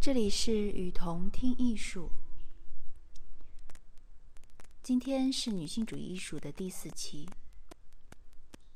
[0.00, 2.08] 这里是雨桐听艺术。
[4.82, 7.28] 今天是女性主义艺术的第四期。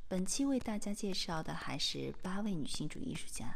[0.06, 3.54] 本期为大家介绍的还是八位女性主义艺术家。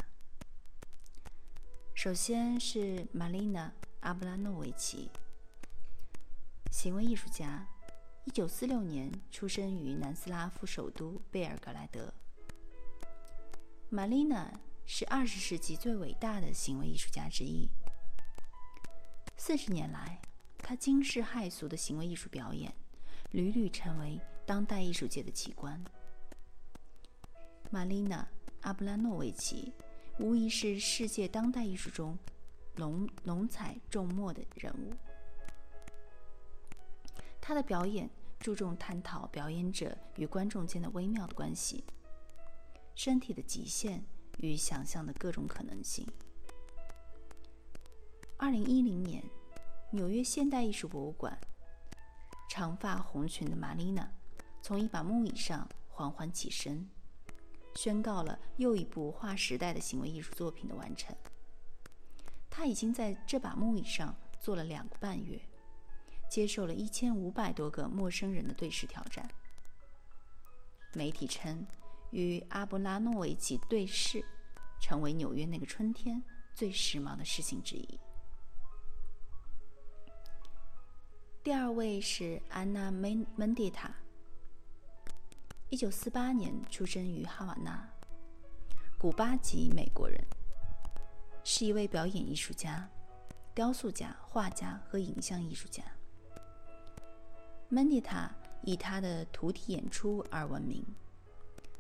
[1.95, 3.69] 首先是玛丽娜·
[4.01, 5.11] 阿布拉诺维奇，
[6.73, 7.69] 行为艺术家，
[8.25, 12.15] 一九四六年出生于南斯拉夫首都贝尔格莱德。
[13.91, 14.51] 玛丽娜
[14.91, 17.69] 是二十世纪最伟大的行为艺术家之一。
[19.37, 20.19] 四十年来，
[20.57, 22.75] 他惊世骇俗的行为艺术表演，
[23.33, 25.79] 屡屡成为当代艺术界的奇观。
[27.71, 28.27] 玛丽娜·
[28.63, 29.75] 阿布拉诺维奇
[30.19, 32.19] 无疑是世界当代艺术中
[32.77, 34.95] 浓浓彩重墨的人物。
[37.43, 38.09] 她的表演
[38.41, 41.85] 注重探讨表演者与观众间的微妙的关系，
[42.95, 44.03] 身体的极限
[44.39, 46.07] 与想象的各种可能性。
[48.37, 49.23] 二零一零年，
[49.91, 51.39] 纽约现代艺术博物馆，
[52.49, 54.11] 长发红裙的玛丽娜
[54.63, 56.89] 从一把木椅上缓缓起身。
[57.75, 61.15] 宣告了又一部划时代的行为艺术作品的完成。
[62.51, 65.41] 她已经在这把木椅上坐了两个半月，
[66.29, 69.29] 接受了一千五百多个陌生人的对视挑战。
[70.95, 71.65] 媒体称，
[72.11, 74.25] 与阿布拉诺维奇对视，
[74.81, 76.23] 成为纽约那个春天
[76.55, 78.01] 最时髦的事情之一。
[81.43, 83.91] 第二位是安娜·门门迪塔。
[85.71, 87.87] 一九四八年出生于哈瓦那，
[88.99, 90.19] 古巴籍美国人，
[91.45, 92.89] 是一位表演艺术家、
[93.55, 95.83] 雕塑家、画家和影像艺术家。
[97.69, 100.83] 门迪塔以他的图体演出而闻名，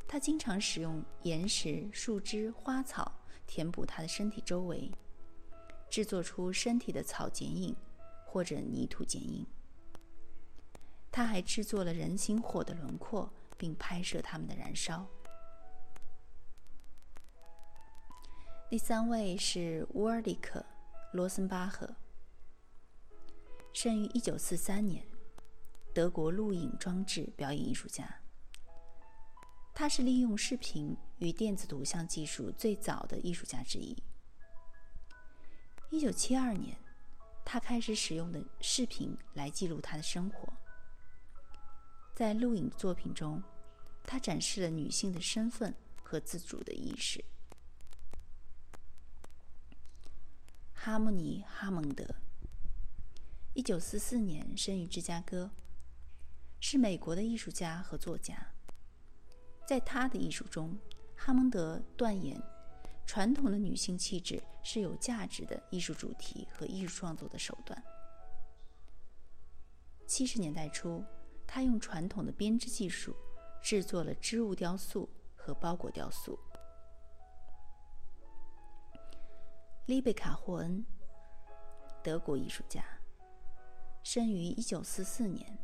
[0.08, 3.12] 他经常使用岩石、树枝、花草
[3.46, 4.90] 填补他的身体周围，
[5.88, 7.76] 制作出身体的草剪影
[8.26, 9.46] 或者泥土剪影。
[11.12, 13.32] 他还制作了人形火的轮廓。
[13.58, 15.04] 并拍摄它们的燃烧。
[18.70, 20.60] 第三位是乌尔里克·
[21.12, 21.96] 罗森巴赫，
[23.72, 25.04] 生于一九四三年，
[25.92, 28.20] 德国录影装置表演艺术家。
[29.80, 33.96] 他是利用视频与电子图像技术最早的艺术家之一。
[35.88, 36.76] 一九七二年，
[37.44, 40.52] 他开始使用的视频来记录他的生活。
[42.12, 43.40] 在录影作品中，
[44.02, 45.72] 他展示了女性的身份
[46.02, 47.24] 和自主的意识。
[50.72, 52.04] 哈姆尼·哈蒙德，
[53.54, 55.52] 一九四四年生于芝加哥，
[56.58, 58.54] 是美国的艺术家和作家。
[59.68, 60.74] 在他的艺术中，
[61.14, 62.42] 哈蒙德断言，
[63.04, 67.84] 传统的女性气质是有价值的艺术主题和艺术创作的手段。
[70.06, 71.04] 七十年代初。
[71.50, 73.16] 他用传统的编织技术
[73.62, 76.38] 制作了织物雕塑和包裹雕塑。
[79.86, 80.84] 丽贝卡·霍恩，
[82.04, 82.84] 德国艺术家，
[84.02, 85.58] 生于一九四四年。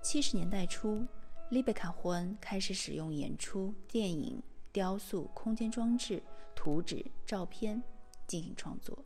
[0.00, 1.04] 七十年代初，
[1.50, 6.22] 丽贝卡·霍恩开始使用演出、电影、雕塑、空间装置、
[6.54, 7.82] 图纸、照片
[8.26, 9.02] 进行创作。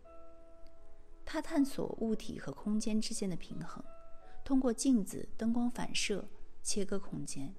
[1.25, 3.83] 他探索物体和空间之间的平衡。
[4.45, 6.29] 通过镜子、灯光反射
[6.65, 7.55] 切割空间，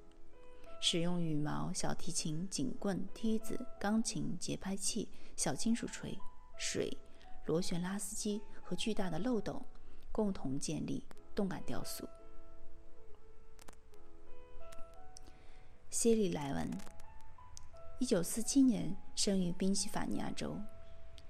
[0.82, 6.18] 使用羽毛、小提琴、警棍、梯子、钢琴、节拍器、小金属锤、
[6.58, 6.94] 水、
[7.46, 9.64] 螺旋拉丝机和巨大的漏斗，
[10.12, 11.02] 共同建立
[11.34, 12.06] 动感雕塑。
[16.04, 16.70] 谢里莱文，
[17.98, 20.54] 一九四七年生于宾夕法尼亚州，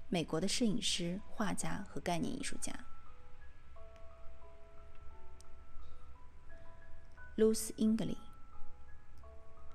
[0.09, 2.73] 美国的摄影师、画家和概念艺术家。
[7.37, 8.17] Lucy Ingley，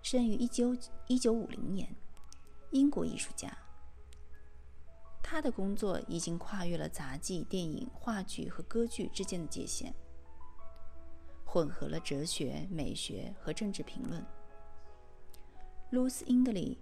[0.03, 1.89] 生于一九一九五零年，
[2.71, 3.57] 英国艺术家。
[5.23, 9.95] 他的工作已经跨越了杂技、电影、话剧和歌剧之间的界限，
[11.47, 14.23] 混合了哲学、美学和政治评论。
[15.93, 16.77] Lucy Ingley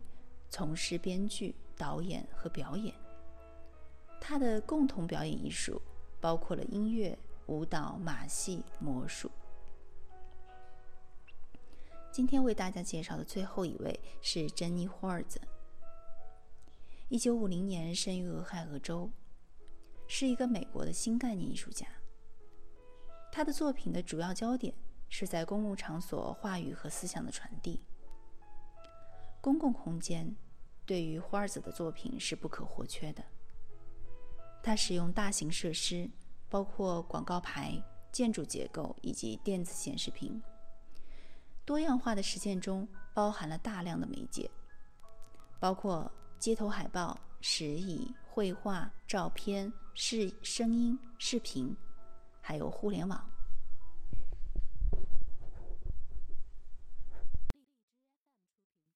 [0.51, 2.95] 从事编剧、导演和表演。
[4.21, 5.81] 他的共同表演艺术
[6.21, 9.31] 包括了音乐、舞蹈、马戏、魔术。
[12.13, 15.41] 今天为大家介绍的最后一位是珍妮·霍尔兹。
[17.09, 19.11] 一九五零年生于俄亥俄州，
[20.07, 21.87] 是一个美国的新概念艺术家。
[23.33, 24.75] 他的作品的主要焦点
[25.09, 27.81] 是在公共场所话语和思想的传递。
[29.41, 30.35] 公共空间
[30.85, 33.25] 对于霍尔兹的作品是不可或缺的。
[34.63, 36.11] 它使用大型设施，
[36.49, 40.43] 包括广告牌、建筑结构以及电子显示屏。
[41.65, 44.51] 多样化的实践中包含了大量的媒介，
[45.61, 51.75] 包括街头海报、石椅、绘画、照片、视声音、视频，
[52.41, 53.25] 还有互联网。